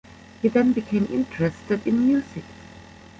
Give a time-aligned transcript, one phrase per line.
[0.41, 2.43] He then became interested in music.